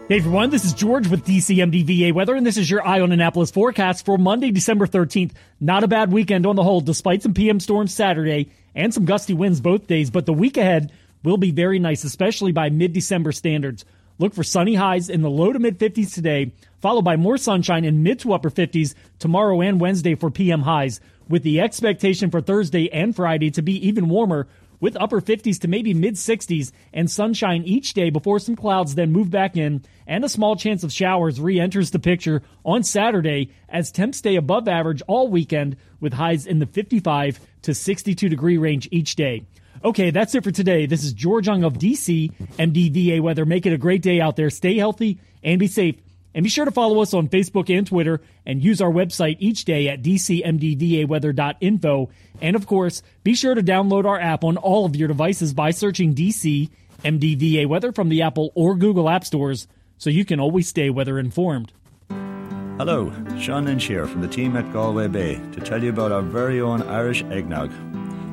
Hey 0.08 0.16
everyone, 0.16 0.50
this 0.50 0.64
is 0.64 0.73
George 0.73 1.06
with 1.06 1.25
DCMDVA 1.25 2.12
Weather, 2.12 2.35
and 2.35 2.44
this 2.44 2.56
is 2.56 2.68
your 2.68 2.85
Eye 2.85 3.00
on 3.00 3.12
Annapolis 3.12 3.52
forecast 3.52 4.04
for 4.04 4.18
Monday, 4.18 4.50
December 4.50 4.88
13th. 4.88 5.30
Not 5.61 5.85
a 5.85 5.88
bad 5.88 6.11
weekend 6.11 6.44
on 6.44 6.56
the 6.56 6.64
whole, 6.64 6.80
despite 6.80 7.23
some 7.23 7.35
PM 7.35 7.61
storms 7.61 7.94
Saturday 7.94 8.50
and 8.75 8.92
some 8.92 9.04
gusty 9.04 9.35
winds 9.35 9.61
both 9.61 9.87
days, 9.87 10.11
but 10.11 10.26
the 10.26 10.32
week 10.32 10.56
ahead 10.56 10.90
will 11.23 11.37
be 11.37 11.52
very 11.52 11.78
nice, 11.78 12.02
especially 12.02 12.50
by 12.50 12.68
mid 12.68 12.92
December 12.92 13.30
standards. 13.30 13.85
Look 14.21 14.35
for 14.35 14.43
sunny 14.43 14.75
highs 14.75 15.09
in 15.09 15.23
the 15.23 15.31
low 15.31 15.53
to 15.53 15.61
mid 15.61 15.79
50s 15.79 16.13
today, 16.13 16.53
followed 16.81 17.05
by 17.05 17.15
more 17.15 17.39
sunshine 17.39 17.85
in 17.85 18.03
mid 18.03 18.19
to 18.21 18.33
upper 18.33 18.51
50s 18.51 18.95
tomorrow 19.21 19.61
and 19.61 19.81
Wednesday 19.81 20.17
for 20.17 20.29
PM 20.29 20.63
highs, 20.63 21.01
with 21.29 21.45
the 21.45 21.61
expectation 21.61 22.29
for 22.31 22.41
Thursday 22.41 22.91
and 22.93 23.15
Friday 23.15 23.51
to 23.53 23.63
be 23.63 23.87
even 23.87 24.09
warmer 24.09 24.49
with 24.81 24.97
upper 25.01 25.21
50s 25.21 25.61
to 25.61 25.69
maybe 25.69 25.95
mid 25.95 26.15
60s 26.15 26.73
and 26.93 27.09
sunshine 27.09 27.63
each 27.65 27.95
day 27.95 28.11
before 28.11 28.41
some 28.41 28.57
clouds 28.57 28.97
then 28.97 29.13
move 29.13 29.31
back 29.31 29.57
in 29.57 29.83
and 30.07 30.25
a 30.25 30.29
small 30.29 30.57
chance 30.57 30.83
of 30.83 30.93
showers 30.93 31.41
re-enters 31.41 31.91
the 31.91 31.99
picture 31.99 32.43
on 32.65 32.83
Saturday 32.83 33.51
as 33.69 33.93
temps 33.93 34.19
stay 34.19 34.37
above 34.37 34.67
average 34.67 35.03
all 35.07 35.29
weekend 35.29 35.77
with 36.01 36.13
highs 36.13 36.47
in 36.47 36.59
the 36.59 36.67
55 36.67 37.41
to 37.63 37.75
62 37.75 38.29
degree 38.29 38.59
range 38.59 38.89
each 38.91 39.17
day. 39.17 39.45
Okay, 39.85 40.11
that's 40.11 40.35
it 40.35 40.44
for 40.44 40.50
today. 40.50 40.87
This 40.87 41.04
is 41.04 41.12
George 41.12 41.47
Young 41.47 41.62
of 41.62 41.75
DC 41.75 42.32
MDVA 42.58 43.20
Weather. 43.20 43.47
Make 43.47 43.66
it 43.66 43.73
a 43.73 43.78
great 43.78 44.02
day 44.02 44.20
out 44.20 44.37
there. 44.37 44.50
Stay 44.50 44.76
healthy 44.76 45.20
and 45.42 45.61
be 45.61 45.68
safe. 45.68 45.97
And 46.35 46.42
be 46.42 46.50
sure 46.50 46.64
to 46.64 46.70
follow 46.70 47.00
us 47.00 47.14
on 47.14 47.28
Facebook 47.28 47.75
and 47.76 47.87
Twitter 47.87 48.20
and 48.44 48.62
use 48.62 48.80
our 48.80 48.90
website 48.90 49.37
each 49.40 49.64
day 49.64 49.88
at 49.88 50.02
dcmdvaweather.info. 50.02 52.11
And 52.40 52.56
of 52.56 52.66
course, 52.66 53.02
be 53.25 53.35
sure 53.35 53.54
to 53.54 53.62
download 53.62 54.04
our 54.04 54.20
app 54.20 54.44
on 54.44 54.56
all 54.56 54.85
of 54.85 54.94
your 54.94 55.08
devices 55.08 55.54
by 55.54 55.70
searching 55.70 56.14
DC 56.14 56.70
MDVA 57.02 57.66
Weather 57.66 57.92
from 57.92 58.08
the 58.08 58.23
Apple 58.23 58.52
or 58.54 58.76
Google 58.76 59.08
App 59.08 59.25
Stores 59.25 59.66
so 59.97 60.11
you 60.11 60.25
can 60.25 60.40
always 60.40 60.68
stay 60.68 60.90
weather 60.90 61.18
informed. 61.18 61.73
Hello, 62.78 63.12
Sean 63.40 63.64
Lynch 63.64 63.87
here 63.87 64.06
from 64.06 64.20
the 64.20 64.28
team 64.28 64.56
at 64.56 64.73
Galway 64.73 65.08
Bay 65.08 65.40
to 65.52 65.61
tell 65.61 65.82
you 65.82 65.90
about 65.90 66.12
our 66.12 66.23
very 66.23 66.61
own 66.61 66.82
Irish 66.82 67.25
eggnog. 67.25 67.73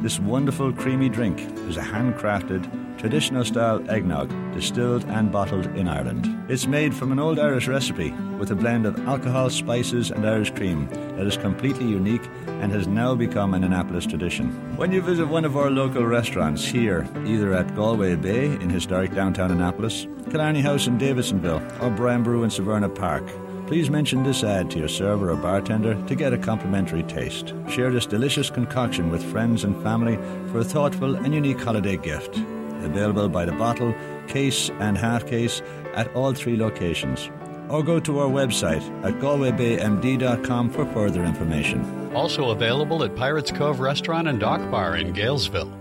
This 0.06 0.20
wonderful 0.20 0.72
creamy 0.72 1.10
drink 1.10 1.40
is 1.68 1.78
a 1.78 1.82
handcrafted, 1.82 3.00
traditional 3.00 3.44
style 3.44 3.84
eggnog 3.90 4.30
distilled 4.54 5.04
and 5.06 5.32
bottled 5.32 5.66
in 5.76 5.88
Ireland. 5.88 6.28
It's 6.48 6.68
made 6.68 6.94
from 6.94 7.12
an 7.12 7.18
old 7.18 7.40
Irish 7.40 7.68
recipe 7.68 8.12
with 8.38 8.52
a 8.52 8.56
blend 8.56 8.86
of 8.86 9.00
alcohol, 9.08 9.50
spices, 9.50 10.12
and 10.12 10.24
Irish 10.24 10.52
cream 10.52 10.88
that 11.18 11.26
is 11.26 11.38
completely 11.38 11.88
unique 11.88 12.22
and 12.46 12.72
has 12.72 12.86
now 12.86 13.16
become 13.16 13.56
an 13.56 13.64
Annapolis 13.64 14.06
tradition. 14.06 14.52
When 14.78 14.92
you 14.92 15.02
visit 15.02 15.28
one 15.28 15.44
of 15.44 15.58
our 15.58 15.72
local 15.72 16.06
restaurants 16.06 16.64
here, 16.64 17.08
either 17.26 17.56
at 17.56 17.76
Galway 17.76 18.14
Bay 18.16 18.46
in 18.46 18.70
historic 18.70 19.12
downtown 19.16 19.50
Annapolis, 19.50 20.06
Killarney 20.30 20.62
House 20.62 20.86
in 20.86 21.00
Davidsonville, 21.00 21.82
or 21.82 21.90
Brian 21.90 22.22
Boru 22.22 22.44
in 22.44 22.52
Severna 22.52 22.94
Park, 22.94 23.28
Please 23.68 23.90
mention 23.90 24.22
this 24.22 24.44
ad 24.44 24.70
to 24.72 24.80
your 24.80 24.88
server 24.88 25.32
or 25.32 25.36
bartender 25.36 25.96
to 26.06 26.16
get 26.16 26.34
a 26.34 26.38
complimentary 26.38 27.02
taste. 27.04 27.54
Share 27.68 27.92
this 27.92 28.06
delicious 28.06 28.52
concoction 28.52 29.10
with 29.10 29.24
friends 29.24 29.64
and 29.64 29.82
family 29.82 30.18
for 30.52 30.60
a 30.60 30.64
thoughtful 30.64 31.16
and 31.16 31.34
unique 31.34 31.60
holiday 31.60 31.98
gift. 31.98 32.38
Available 32.84 33.28
by 33.28 33.44
the 33.44 33.54
bottle, 33.54 33.96
case, 34.28 34.70
and 34.80 34.96
half 34.96 35.26
case 35.26 35.64
at 35.96 36.14
all 36.16 36.32
three 36.34 36.56
locations. 36.56 37.32
Or 37.68 37.82
go 37.82 38.00
to 38.02 38.20
our 38.20 38.30
website 38.30 38.84
at 39.04 39.16
galwaybaymd.com 39.16 40.70
for 40.70 40.86
further 40.94 41.24
information. 41.24 42.14
Also 42.14 42.52
available 42.52 43.04
at 43.04 43.16
Pirates 43.16 43.52
Cove 43.52 43.80
Restaurant 43.80 44.28
and 44.28 44.40
Dock 44.40 44.70
Bar 44.70 44.98
in 44.98 45.12
Galesville. 45.12 45.72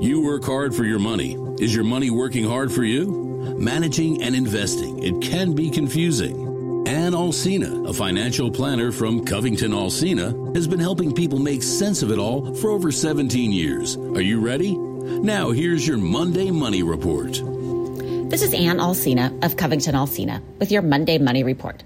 You 0.00 0.20
work 0.20 0.44
hard 0.44 0.72
for 0.72 0.84
your 0.84 1.00
money. 1.00 1.36
Is 1.58 1.74
your 1.74 1.84
money 1.84 2.10
working 2.10 2.44
hard 2.44 2.70
for 2.70 2.84
you? 2.84 3.24
Managing 3.58 4.22
and 4.22 4.36
investing, 4.36 5.02
it 5.02 5.20
can 5.20 5.52
be 5.54 5.70
confusing. 5.70 6.45
Ann 6.86 7.14
Alsina, 7.14 7.88
a 7.88 7.92
financial 7.92 8.48
planner 8.48 8.92
from 8.92 9.24
Covington 9.24 9.72
Alsina, 9.72 10.54
has 10.54 10.68
been 10.68 10.78
helping 10.78 11.12
people 11.12 11.40
make 11.40 11.64
sense 11.64 12.00
of 12.00 12.12
it 12.12 12.18
all 12.20 12.54
for 12.54 12.70
over 12.70 12.92
17 12.92 13.50
years. 13.50 13.96
Are 13.96 14.20
you 14.20 14.38
ready? 14.38 14.76
Now, 14.76 15.50
here's 15.50 15.84
your 15.84 15.98
Monday 15.98 16.52
Money 16.52 16.84
Report. 16.84 17.32
This 18.30 18.40
is 18.40 18.54
Ann 18.54 18.78
Alsina 18.78 19.44
of 19.44 19.56
Covington 19.56 19.96
Alsina 19.96 20.40
with 20.60 20.70
your 20.70 20.80
Monday 20.80 21.18
Money 21.18 21.42
Report. 21.42 21.82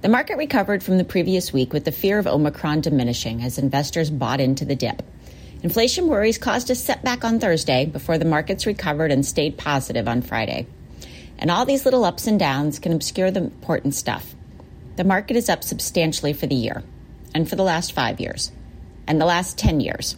The 0.00 0.08
market 0.08 0.38
recovered 0.38 0.82
from 0.82 0.96
the 0.96 1.04
previous 1.04 1.52
week 1.52 1.74
with 1.74 1.84
the 1.84 1.92
fear 1.92 2.18
of 2.18 2.26
Omicron 2.26 2.80
diminishing 2.80 3.42
as 3.42 3.58
investors 3.58 4.08
bought 4.08 4.40
into 4.40 4.64
the 4.64 4.76
dip. 4.76 5.02
Inflation 5.62 6.08
worries 6.08 6.38
caused 6.38 6.70
a 6.70 6.74
setback 6.74 7.22
on 7.22 7.38
Thursday 7.38 7.84
before 7.84 8.16
the 8.16 8.24
markets 8.24 8.64
recovered 8.64 9.12
and 9.12 9.26
stayed 9.26 9.58
positive 9.58 10.08
on 10.08 10.22
Friday. 10.22 10.66
And 11.38 11.50
all 11.50 11.66
these 11.66 11.84
little 11.84 12.06
ups 12.06 12.26
and 12.26 12.38
downs 12.38 12.78
can 12.78 12.92
obscure 12.92 13.30
the 13.30 13.40
important 13.40 13.94
stuff. 13.94 14.34
The 14.98 15.04
market 15.04 15.36
is 15.36 15.48
up 15.48 15.62
substantially 15.62 16.32
for 16.32 16.48
the 16.48 16.56
year, 16.56 16.82
and 17.32 17.48
for 17.48 17.54
the 17.54 17.62
last 17.62 17.92
five 17.92 18.18
years, 18.18 18.50
and 19.06 19.20
the 19.20 19.26
last 19.26 19.56
10 19.56 19.78
years. 19.78 20.16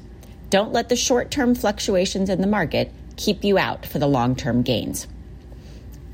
Don't 0.49 0.73
let 0.73 0.89
the 0.89 0.97
short 0.97 1.31
term 1.31 1.55
fluctuations 1.55 2.31
in 2.31 2.41
the 2.41 2.47
market 2.47 2.91
keep 3.17 3.45
you 3.45 3.59
out 3.59 3.85
for 3.85 3.99
the 3.99 4.07
long 4.07 4.35
term 4.35 4.63
gains. 4.63 5.07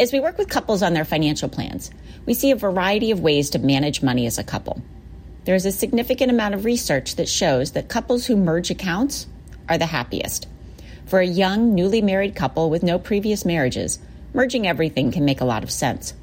As 0.00 0.12
we 0.12 0.18
work 0.18 0.36
with 0.36 0.48
couples 0.48 0.82
on 0.82 0.94
their 0.94 1.04
financial 1.04 1.48
plans, 1.48 1.92
we 2.26 2.34
see 2.34 2.50
a 2.50 2.56
variety 2.56 3.12
of 3.12 3.20
ways 3.20 3.50
to 3.50 3.60
manage 3.60 4.02
money 4.02 4.26
as 4.26 4.36
a 4.36 4.42
couple. 4.42 4.82
There 5.44 5.54
is 5.54 5.64
a 5.64 5.70
significant 5.70 6.32
amount 6.32 6.54
of 6.54 6.64
research 6.64 7.14
that 7.14 7.28
shows 7.28 7.70
that 7.70 7.88
couples 7.88 8.26
who 8.26 8.36
merge 8.36 8.72
accounts 8.72 9.28
are 9.68 9.78
the 9.78 9.86
happiest. 9.86 10.48
For 11.06 11.20
a 11.20 11.24
young, 11.24 11.72
newly 11.76 12.02
married 12.02 12.34
couple 12.34 12.68
with 12.68 12.82
no 12.82 12.98
previous 12.98 13.44
marriages, 13.44 14.00
merging 14.34 14.66
everything 14.66 15.12
can 15.12 15.24
make 15.24 15.40
a 15.40 15.44
lot 15.44 15.62
of 15.62 15.70
sense. 15.70 16.14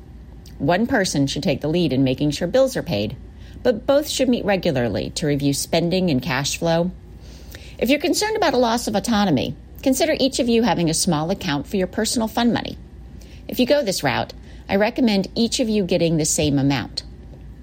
One 0.60 0.88
person 0.88 1.27
should 1.27 1.43
take 1.43 1.62
the 1.62 1.67
lead 1.67 1.93
in 1.93 2.03
making 2.03 2.31
sure 2.31 2.48
bills 2.48 2.77
are 2.77 2.83
paid, 2.83 3.15
but 3.63 3.86
both 3.86 4.07
should 4.07 4.29
meet 4.29 4.45
regularly 4.45 5.10
to 5.12 5.27
review 5.27 5.53
spending 5.53 6.10
and 6.10 6.22
cash 6.22 6.57
flow. 6.57 6.91
If 7.77 7.89
you're 7.89 8.00
concerned 8.00 8.38
about 8.38 8.53
a 8.53 8.57
loss 8.57 8.88
of 8.88 8.95
autonomy, 8.95 9.55
consider 9.81 10.15
each 10.19 10.39
of 10.39 10.48
you 10.48 10.63
having 10.63 10.89
a 10.89 10.93
small 10.93 11.31
account 11.31 11.67
for 11.67 11.77
your 11.77 11.88
personal 11.88 12.27
fund 12.27 12.53
money. 12.53 12.77
If 13.48 13.60
you 13.60 13.65
go 13.65 13.83
this 13.83 14.03
route, 14.03 14.33
I 14.69 14.75
recommend 14.75 15.27
each 15.36 15.60
of 15.60 15.69
you 15.69 15.83
getting 15.83 16.17
the 16.17 16.25
same 16.25 16.57
amount. 16.57 17.03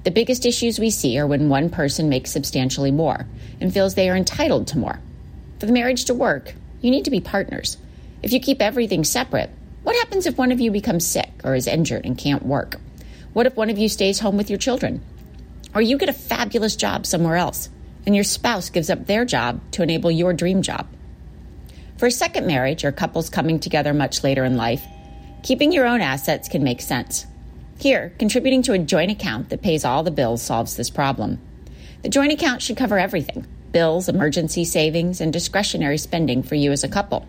The 0.04 0.10
biggest 0.10 0.46
issues 0.46 0.78
we 0.78 0.90
see 0.90 1.18
are 1.18 1.26
when 1.26 1.48
one 1.48 1.70
person 1.70 2.08
makes 2.08 2.30
substantially 2.30 2.90
more 2.90 3.26
and 3.60 3.72
feels 3.72 3.94
they 3.94 4.08
are 4.10 4.16
entitled 4.16 4.66
to 4.68 4.78
more. 4.78 5.00
For 5.58 5.66
the 5.66 5.72
marriage 5.72 6.06
to 6.06 6.14
work, 6.14 6.54
you 6.80 6.90
need 6.90 7.04
to 7.04 7.10
be 7.10 7.20
partners. 7.20 7.76
If 8.22 8.32
you 8.32 8.40
keep 8.40 8.62
everything 8.62 9.04
separate, 9.04 9.50
what 9.82 9.96
happens 9.96 10.26
if 10.26 10.36
one 10.36 10.52
of 10.52 10.60
you 10.60 10.70
becomes 10.70 11.06
sick 11.06 11.30
or 11.42 11.54
is 11.54 11.66
injured 11.66 12.04
and 12.04 12.18
can't 12.18 12.44
work? 12.44 12.76
What 13.32 13.46
if 13.46 13.56
one 13.56 13.70
of 13.70 13.78
you 13.78 13.88
stays 13.88 14.18
home 14.18 14.36
with 14.36 14.50
your 14.50 14.58
children? 14.58 15.02
Or 15.74 15.80
you 15.80 15.96
get 15.96 16.08
a 16.08 16.14
fabulous 16.14 16.76
job 16.76 17.06
somewhere 17.06 17.36
else 17.36 17.70
and 18.04 18.14
your 18.14 18.24
spouse 18.24 18.70
gives 18.70 18.90
up 18.90 19.06
their 19.06 19.24
job 19.24 19.60
to 19.72 19.82
enable 19.82 20.10
your 20.10 20.32
dream 20.32 20.62
job? 20.62 20.86
For 21.96 22.06
a 22.06 22.10
second 22.10 22.46
marriage 22.46 22.84
or 22.84 22.92
couples 22.92 23.30
coming 23.30 23.60
together 23.60 23.94
much 23.94 24.24
later 24.24 24.44
in 24.44 24.56
life, 24.56 24.84
keeping 25.42 25.72
your 25.72 25.86
own 25.86 26.00
assets 26.00 26.48
can 26.48 26.64
make 26.64 26.80
sense. 26.80 27.26
Here, 27.78 28.12
contributing 28.18 28.62
to 28.64 28.72
a 28.72 28.78
joint 28.78 29.10
account 29.10 29.48
that 29.48 29.62
pays 29.62 29.84
all 29.84 30.02
the 30.02 30.10
bills 30.10 30.42
solves 30.42 30.76
this 30.76 30.90
problem. 30.90 31.40
The 32.02 32.08
joint 32.08 32.32
account 32.32 32.62
should 32.62 32.76
cover 32.76 32.98
everything 32.98 33.46
bills, 33.72 34.08
emergency 34.08 34.64
savings, 34.64 35.20
and 35.20 35.32
discretionary 35.32 35.96
spending 35.96 36.42
for 36.42 36.56
you 36.56 36.72
as 36.72 36.84
a 36.84 36.88
couple. 36.88 37.26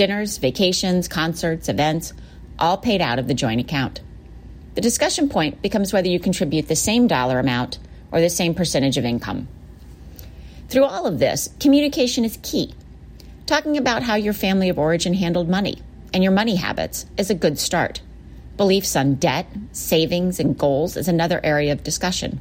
Dinners, 0.00 0.38
vacations, 0.38 1.08
concerts, 1.08 1.68
events, 1.68 2.14
all 2.58 2.78
paid 2.78 3.02
out 3.02 3.18
of 3.18 3.28
the 3.28 3.34
joint 3.34 3.60
account. 3.60 4.00
The 4.74 4.80
discussion 4.80 5.28
point 5.28 5.60
becomes 5.60 5.92
whether 5.92 6.08
you 6.08 6.18
contribute 6.18 6.68
the 6.68 6.74
same 6.74 7.06
dollar 7.06 7.38
amount 7.38 7.78
or 8.10 8.18
the 8.18 8.30
same 8.30 8.54
percentage 8.54 8.96
of 8.96 9.04
income. 9.04 9.46
Through 10.70 10.84
all 10.84 11.06
of 11.06 11.18
this, 11.18 11.50
communication 11.60 12.24
is 12.24 12.38
key. 12.42 12.72
Talking 13.44 13.76
about 13.76 14.02
how 14.02 14.14
your 14.14 14.32
family 14.32 14.70
of 14.70 14.78
origin 14.78 15.12
handled 15.12 15.50
money 15.50 15.82
and 16.14 16.22
your 16.22 16.32
money 16.32 16.56
habits 16.56 17.04
is 17.18 17.28
a 17.28 17.34
good 17.34 17.58
start. 17.58 18.00
Beliefs 18.56 18.96
on 18.96 19.16
debt, 19.16 19.48
savings, 19.72 20.40
and 20.40 20.56
goals 20.56 20.96
is 20.96 21.08
another 21.08 21.42
area 21.44 21.72
of 21.72 21.84
discussion. 21.84 22.40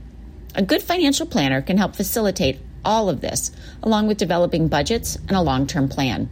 A 0.56 0.62
good 0.62 0.82
financial 0.82 1.26
planner 1.26 1.62
can 1.62 1.78
help 1.78 1.98
facilitate 1.98 2.62
all 2.86 3.10
of 3.10 3.20
this, 3.20 3.52
along 3.84 4.08
with 4.08 4.18
developing 4.18 4.70
budgets 4.70 5.18
and 5.18 5.32
a 5.32 5.42
long 5.42 5.68
term 5.68 5.90
plan. 5.90 6.30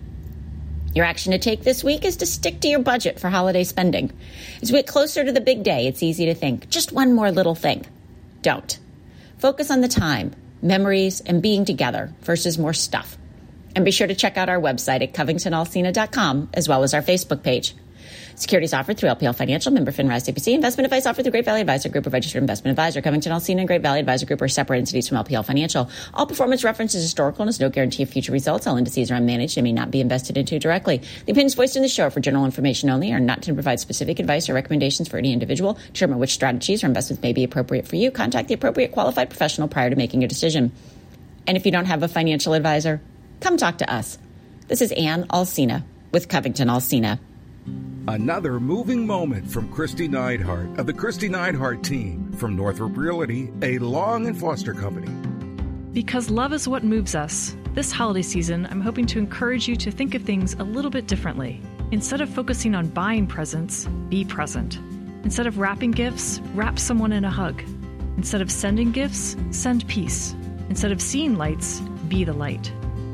Your 0.97 1.05
action 1.05 1.31
to 1.33 1.37
take 1.37 1.61
this 1.61 1.83
week 1.83 2.03
is 2.05 2.17
to 2.17 2.25
stick 2.25 2.59
to 2.61 2.67
your 2.67 2.79
budget 2.79 3.19
for 3.19 3.29
holiday 3.29 3.63
spending. 3.63 4.11
As 4.63 4.71
we 4.71 4.79
get 4.79 4.87
closer 4.87 5.23
to 5.23 5.31
the 5.31 5.39
big 5.39 5.61
day, 5.61 5.85
it's 5.85 6.01
easy 6.01 6.25
to 6.25 6.33
think 6.33 6.69
just 6.69 6.91
one 6.91 7.13
more 7.13 7.29
little 7.29 7.53
thing. 7.53 7.85
Don't. 8.41 8.79
Focus 9.37 9.69
on 9.69 9.81
the 9.81 9.89
time, 9.89 10.33
memories, 10.59 11.21
and 11.21 11.39
being 11.39 11.65
together 11.65 12.11
versus 12.21 12.57
more 12.57 12.73
stuff. 12.73 13.15
And 13.75 13.85
be 13.85 13.91
sure 13.91 14.07
to 14.07 14.15
check 14.15 14.37
out 14.37 14.49
our 14.49 14.59
website 14.59 15.03
at 15.03 15.13
covingtonalsina.com 15.13 16.49
as 16.55 16.67
well 16.67 16.81
as 16.81 16.95
our 16.95 17.03
Facebook 17.03 17.43
page. 17.43 17.75
Securities 18.35 18.73
offered 18.73 18.97
through 18.97 19.09
LPL 19.09 19.35
Financial, 19.35 19.71
member 19.71 19.91
FINRA 19.91 20.15
SIPC. 20.17 20.53
Investment 20.53 20.85
advice 20.85 21.05
offered 21.05 21.23
through 21.23 21.31
Great 21.31 21.45
Valley 21.45 21.61
Advisor 21.61 21.89
Group, 21.89 22.05
a 22.07 22.09
registered 22.09 22.41
investment 22.41 22.71
advisor. 22.71 23.01
Covington 23.01 23.31
Alsina 23.31 23.59
and 23.59 23.67
Great 23.67 23.81
Valley 23.81 23.99
Advisor 23.99 24.25
Group 24.25 24.41
are 24.41 24.47
separate 24.47 24.77
entities 24.77 25.07
from 25.07 25.17
LPL 25.17 25.45
Financial. 25.45 25.89
All 26.13 26.25
performance 26.25 26.63
references 26.63 27.01
historical 27.01 27.43
and 27.43 27.49
is 27.49 27.59
no 27.59 27.69
guarantee 27.69 28.03
of 28.03 28.09
future 28.09 28.31
results. 28.31 28.67
All 28.67 28.77
indices 28.77 29.11
are 29.11 29.15
unmanaged 29.15 29.57
and 29.57 29.63
may 29.63 29.73
not 29.73 29.91
be 29.91 30.01
invested 30.01 30.37
into 30.37 30.59
directly. 30.59 30.97
The 31.25 31.31
opinions 31.31 31.55
voiced 31.55 31.75
in 31.75 31.81
the 31.81 31.87
show 31.87 32.03
are 32.03 32.09
for 32.09 32.19
general 32.19 32.45
information 32.45 32.89
only 32.89 33.11
are 33.13 33.19
not 33.19 33.41
to 33.43 33.53
provide 33.53 33.79
specific 33.79 34.19
advice 34.19 34.49
or 34.49 34.53
recommendations 34.53 35.07
for 35.07 35.17
any 35.17 35.33
individual. 35.33 35.77
Determine 35.93 36.19
which 36.19 36.33
strategies 36.33 36.83
or 36.83 36.87
investments 36.87 37.23
may 37.23 37.33
be 37.33 37.43
appropriate 37.43 37.87
for 37.87 37.95
you, 37.95 38.11
contact 38.11 38.47
the 38.47 38.53
appropriate 38.53 38.91
qualified 38.91 39.29
professional 39.29 39.67
prior 39.67 39.89
to 39.89 39.95
making 39.95 40.23
a 40.23 40.27
decision. 40.27 40.71
And 41.47 41.55
if 41.55 41.65
you 41.65 41.71
don't 41.71 41.85
have 41.85 42.03
a 42.03 42.07
financial 42.07 42.53
advisor, 42.53 43.01
come 43.39 43.57
talk 43.57 43.77
to 43.79 43.91
us. 43.91 44.17
This 44.67 44.81
is 44.81 44.91
Ann 44.91 45.25
Alsina 45.27 45.83
with 46.11 46.27
Covington 46.27 46.67
Alsina. 46.67 47.19
Another 48.09 48.57
moving 48.61 49.05
moment 49.05 49.51
from 49.51 49.67
Kristi 49.67 50.07
Neidhardt 50.07 50.77
of 50.79 50.85
the 50.85 50.93
Kristi 50.93 51.29
Neidhardt 51.29 51.83
team 51.83 52.31
from 52.37 52.55
Northrop 52.55 52.95
Realty, 52.95 53.51
a 53.61 53.79
Long 53.79 54.27
and 54.27 54.39
Foster 54.39 54.73
company. 54.73 55.11
Because 55.91 56.29
love 56.29 56.53
is 56.53 56.69
what 56.69 56.85
moves 56.85 57.15
us. 57.15 57.57
This 57.73 57.91
holiday 57.91 58.21
season, 58.21 58.65
I'm 58.71 58.79
hoping 58.79 59.07
to 59.07 59.19
encourage 59.19 59.67
you 59.67 59.75
to 59.75 59.91
think 59.91 60.15
of 60.15 60.21
things 60.21 60.53
a 60.53 60.63
little 60.63 60.89
bit 60.89 61.07
differently. 61.07 61.61
Instead 61.91 62.21
of 62.21 62.29
focusing 62.29 62.75
on 62.75 62.87
buying 62.87 63.27
presents, 63.27 63.87
be 64.07 64.23
present. 64.23 64.77
Instead 65.25 65.45
of 65.45 65.57
wrapping 65.57 65.91
gifts, 65.91 66.39
wrap 66.53 66.79
someone 66.79 67.11
in 67.11 67.25
a 67.25 67.29
hug. 67.29 67.61
Instead 68.15 68.39
of 68.39 68.49
sending 68.49 68.93
gifts, 68.93 69.35
send 69.51 69.85
peace. 69.89 70.33
Instead 70.69 70.93
of 70.93 71.01
seeing 71.01 71.35
lights, 71.35 71.81
be 72.07 72.23
the 72.23 72.31
light. 72.31 72.71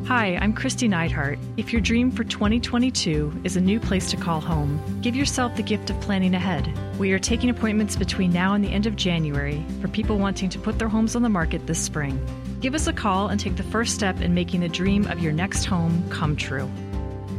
Hi, 0.07 0.37
I'm 0.41 0.53
Kristi 0.53 0.89
Neidhardt. 0.89 1.39
If 1.55 1.71
your 1.71 1.81
dream 1.81 2.11
for 2.11 2.25
2022 2.25 3.39
is 3.45 3.55
a 3.55 3.61
new 3.61 3.79
place 3.79 4.11
to 4.11 4.17
call 4.17 4.41
home, 4.41 4.99
give 5.01 5.15
yourself 5.15 5.55
the 5.55 5.63
gift 5.63 5.89
of 5.89 6.01
planning 6.01 6.35
ahead. 6.35 6.69
We 6.99 7.13
are 7.13 7.19
taking 7.19 7.49
appointments 7.49 7.95
between 7.95 8.33
now 8.33 8.53
and 8.53 8.61
the 8.61 8.69
end 8.69 8.85
of 8.85 8.97
January 8.97 9.65
for 9.79 9.87
people 9.87 10.17
wanting 10.17 10.49
to 10.49 10.59
put 10.59 10.77
their 10.77 10.89
homes 10.89 11.15
on 11.15 11.21
the 11.21 11.29
market 11.29 11.67
this 11.67 11.79
spring. 11.79 12.19
Give 12.59 12.75
us 12.75 12.87
a 12.87 12.93
call 12.93 13.29
and 13.29 13.39
take 13.39 13.55
the 13.55 13.63
first 13.63 13.95
step 13.95 14.19
in 14.19 14.33
making 14.33 14.59
the 14.59 14.67
dream 14.67 15.07
of 15.07 15.19
your 15.19 15.31
next 15.31 15.63
home 15.63 16.03
come 16.09 16.35
true. 16.35 16.69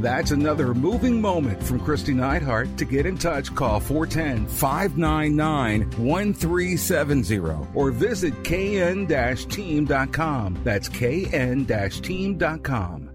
That's 0.05 0.33
another 0.33 0.75
moving 0.75 1.19
moment 1.19 1.63
from 1.63 1.81
Kristi 1.81 2.15
Neidhardt. 2.15 2.77
To 2.77 2.85
get 2.85 3.07
in 3.07 3.17
touch, 3.17 3.55
call 3.55 3.81
410 3.81 4.47
599 4.47 5.91
1370 5.93 7.39
or 7.73 7.91
visit 7.91 8.45
kn 8.45 9.07
team.com. 9.07 10.61
That's 10.63 10.91
kn 10.91 11.65
team.com. 11.65 13.11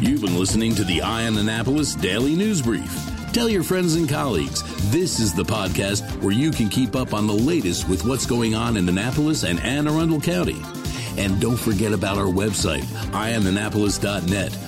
You've 0.00 0.20
been 0.20 0.38
listening 0.38 0.74
to 0.74 0.84
the 0.84 1.00
Eye 1.00 1.26
on 1.26 1.38
Annapolis 1.38 1.94
Daily 1.94 2.36
News 2.36 2.60
Brief. 2.60 2.94
Tell 3.32 3.48
your 3.48 3.62
friends 3.62 3.94
and 3.94 4.06
colleagues 4.06 4.62
this 4.90 5.20
is 5.20 5.32
the 5.32 5.42
podcast 5.42 6.02
where 6.22 6.32
you 6.32 6.50
can 6.50 6.68
keep 6.68 6.94
up 6.94 7.14
on 7.14 7.26
the 7.26 7.32
latest 7.32 7.88
with 7.88 8.04
what's 8.04 8.26
going 8.26 8.54
on 8.54 8.76
in 8.76 8.86
Annapolis 8.86 9.44
and 9.44 9.58
Anne 9.60 9.88
Arundel 9.88 10.20
County. 10.20 10.60
And 11.16 11.40
don't 11.40 11.56
forget 11.56 11.92
about 11.92 12.16
our 12.16 12.26
website, 12.26 12.84
eyeonannapolis.net, 13.10 14.67